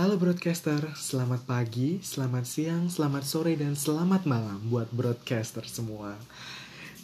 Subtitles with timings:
[0.00, 6.16] Halo broadcaster, selamat pagi, selamat siang, selamat sore, dan selamat malam buat broadcaster semua.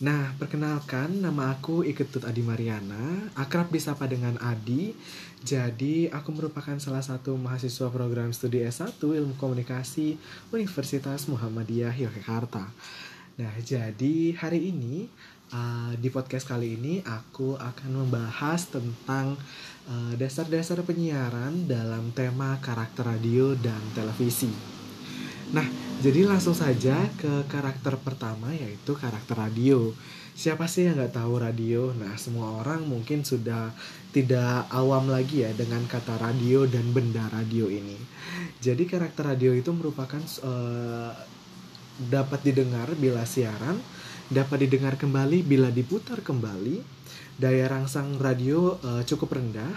[0.00, 4.96] Nah, perkenalkan nama aku Iketut Adi Mariana, akrab disapa dengan Adi.
[5.44, 10.16] Jadi, aku merupakan salah satu mahasiswa program studi S1 Ilmu Komunikasi
[10.48, 12.64] Universitas Muhammadiyah Yogyakarta.
[13.36, 15.12] Nah, jadi hari ini
[15.52, 19.38] uh, di podcast kali ini aku akan membahas tentang
[19.86, 24.50] uh, dasar-dasar penyiaran dalam tema karakter radio dan televisi.
[25.54, 25.66] Nah,
[26.02, 29.94] jadi langsung saja ke karakter pertama yaitu karakter radio.
[30.36, 31.94] Siapa sih yang nggak tahu radio?
[31.96, 33.72] Nah, semua orang mungkin sudah
[34.10, 37.96] tidak awam lagi ya dengan kata radio dan benda radio ini.
[38.60, 41.14] Jadi karakter radio itu merupakan uh,
[41.96, 43.80] dapat didengar bila siaran,
[44.26, 46.82] dapat didengar kembali bila diputar kembali.
[47.36, 49.76] Daya rangsang radio uh, cukup rendah.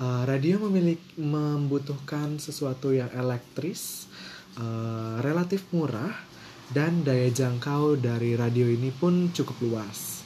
[0.00, 4.08] Uh, radio memiliki membutuhkan sesuatu yang elektris,
[4.56, 6.12] uh, relatif murah,
[6.72, 10.24] dan daya jangkau dari radio ini pun cukup luas.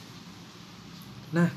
[1.35, 1.51] Nah,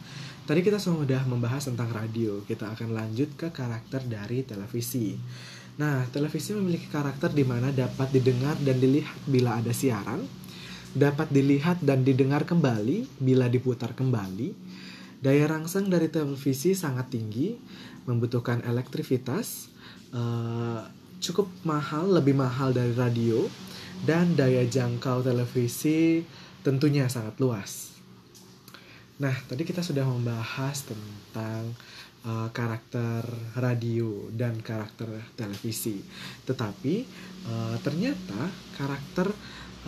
[0.44, 2.42] tadi kita sudah membahas tentang radio.
[2.42, 5.14] Kita akan lanjut ke karakter dari televisi.
[5.78, 10.26] Nah, televisi memiliki karakter di mana dapat didengar dan dilihat bila ada siaran,
[10.98, 14.50] dapat dilihat dan didengar kembali bila diputar kembali.
[15.22, 17.54] Daya rangsang dari televisi sangat tinggi,
[18.06, 19.70] membutuhkan elektrivitas,
[20.14, 20.82] uh,
[21.19, 23.46] cukup mahal, lebih mahal dari radio,
[24.02, 26.22] dan daya jangkau televisi
[26.62, 27.94] tentunya sangat luas.
[29.19, 31.74] Nah, tadi kita sudah membahas tentang
[32.22, 33.26] uh, karakter
[33.58, 35.98] radio dan karakter televisi.
[36.46, 36.94] Tetapi
[37.48, 39.32] uh, ternyata karakter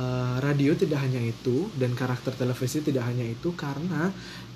[0.00, 4.08] uh, radio tidak hanya itu dan karakter televisi tidak hanya itu karena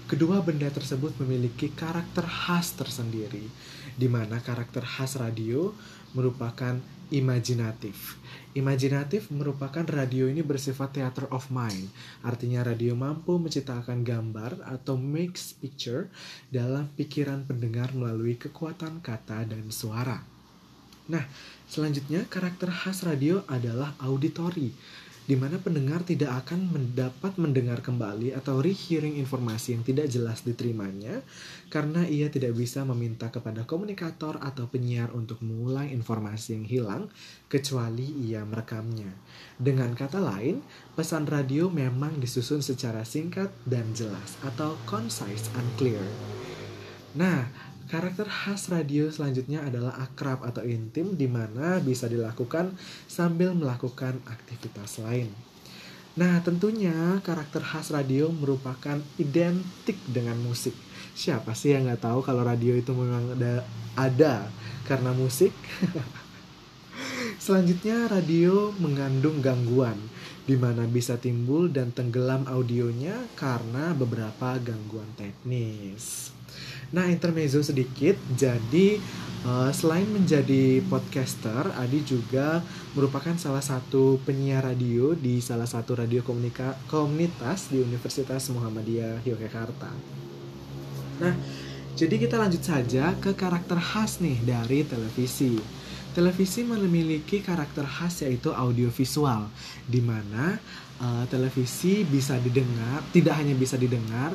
[0.04, 3.46] kedua benda tersebut memiliki karakter khas tersendiri.
[3.94, 5.70] Di mana karakter khas radio
[6.16, 6.80] merupakan
[7.14, 8.18] imajinatif.
[8.54, 11.90] Imajinatif merupakan radio ini bersifat theater of mind.
[12.22, 16.06] Artinya radio mampu menciptakan gambar atau makes picture
[16.50, 20.22] dalam pikiran pendengar melalui kekuatan kata dan suara.
[21.10, 21.24] Nah,
[21.74, 24.70] selanjutnya karakter khas radio adalah auditory
[25.24, 31.24] di mana pendengar tidak akan mendapat mendengar kembali atau rehearing informasi yang tidak jelas diterimanya
[31.72, 37.02] karena ia tidak bisa meminta kepada komunikator atau penyiar untuk mengulang informasi yang hilang
[37.48, 39.08] kecuali ia merekamnya.
[39.56, 40.60] Dengan kata lain,
[40.92, 46.04] pesan radio memang disusun secara singkat dan jelas atau concise and clear.
[47.14, 47.46] Nah,
[47.84, 52.72] Karakter khas radio selanjutnya adalah akrab atau intim di mana bisa dilakukan
[53.04, 55.28] sambil melakukan aktivitas lain.
[56.16, 60.72] Nah, tentunya karakter khas radio merupakan identik dengan musik.
[61.12, 63.60] Siapa sih yang nggak tahu kalau radio itu memang ada,
[64.00, 64.34] ada
[64.88, 65.52] karena musik?
[67.44, 69.98] Selanjutnya, radio mengandung gangguan,
[70.48, 76.33] di mana bisa timbul dan tenggelam audionya karena beberapa gangguan teknis.
[76.94, 78.14] Nah, intermezzo sedikit.
[78.38, 79.02] Jadi,
[79.42, 82.62] uh, selain menjadi podcaster, Adi juga
[82.94, 89.90] merupakan salah satu penyiar radio di salah satu radio komunika komunitas di Universitas Muhammadiyah Yogyakarta.
[91.18, 91.34] Nah,
[91.98, 95.58] jadi kita lanjut saja ke karakter khas nih dari televisi.
[96.14, 99.50] Televisi memiliki karakter khas yaitu audiovisual,
[99.82, 100.62] di mana
[101.02, 104.30] uh, televisi bisa didengar, tidak hanya bisa didengar,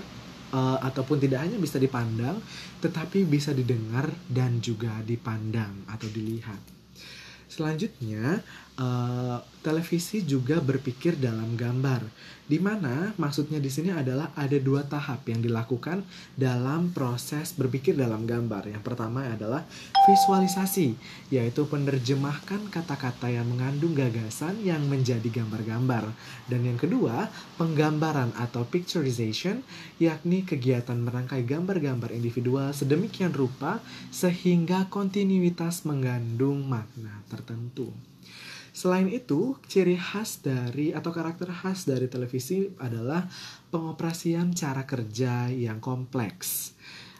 [0.53, 2.41] uh, ataupun tidak hanya bisa dipandang,
[2.81, 6.59] tetapi bisa didengar dan juga dipandang atau dilihat.
[7.49, 8.45] Selanjutnya,
[8.79, 11.99] uh, televisi juga berpikir dalam gambar,
[12.47, 16.01] di mana maksudnya di sini adalah ada dua tahap yang dilakukan
[16.39, 18.71] dalam proses berpikir dalam gambar.
[18.71, 19.67] Yang pertama adalah
[20.07, 20.95] visualisasi,
[21.29, 26.07] yaitu penerjemahkan kata-kata yang mengandung gagasan yang menjadi gambar-gambar.
[26.47, 27.27] Dan yang kedua,
[27.59, 29.59] penggambaran atau picturization,
[29.99, 38.08] yakni kegiatan merangkai gambar-gambar individual sedemikian rupa sehingga kontinuitas mengandung makna tertentu.
[38.79, 43.27] Selain itu, ciri khas dari atau karakter khas dari televisi adalah
[43.75, 46.79] pengoperasian cara kerja yang kompleks.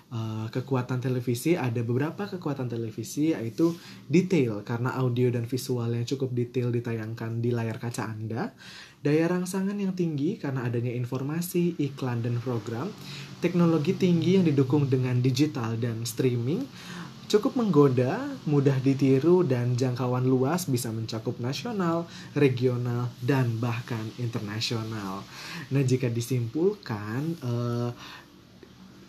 [0.09, 3.77] Uh, kekuatan televisi ada beberapa kekuatan televisi yaitu
[4.09, 8.55] detail karena audio dan visual yang cukup detail ditayangkan di layar kaca Anda,
[9.03, 12.87] daya rangsangan yang tinggi karena adanya informasi, iklan dan program,
[13.43, 16.63] teknologi tinggi yang didukung dengan digital dan streaming,
[17.29, 18.17] Cukup menggoda,
[18.49, 25.21] mudah ditiru, dan jangkauan luas bisa mencakup nasional, regional, dan bahkan internasional.
[25.69, 27.93] Nah, jika disimpulkan, uh,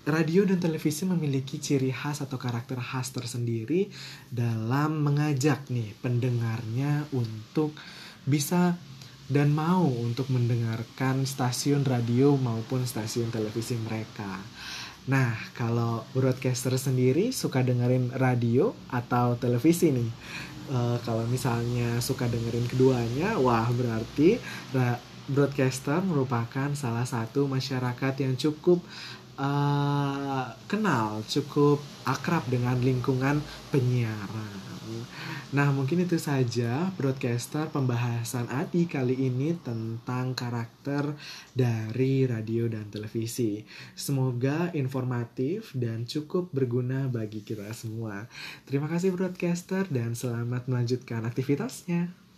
[0.04, 3.88] radio dan televisi memiliki ciri khas atau karakter khas tersendiri
[4.28, 7.72] dalam mengajak nih pendengarnya untuk
[8.28, 8.76] bisa
[9.30, 14.42] dan mau untuk mendengarkan stasiun radio maupun stasiun televisi mereka.
[15.08, 20.10] Nah, kalau broadcaster sendiri suka dengerin radio atau televisi nih.
[20.70, 24.38] Uh, kalau misalnya suka dengerin keduanya, wah berarti
[25.30, 28.82] broadcaster merupakan salah satu masyarakat yang cukup
[29.40, 33.40] uh, kenal, cukup akrab dengan lingkungan
[33.72, 34.70] penyiaran.
[35.50, 41.14] Nah, mungkin itu saja broadcaster pembahasan Adi kali ini tentang karakter
[41.54, 43.62] dari radio dan televisi.
[43.94, 48.26] Semoga informatif dan cukup berguna bagi kita semua.
[48.66, 52.29] Terima kasih broadcaster dan selamat melanjutkan aktivitasnya.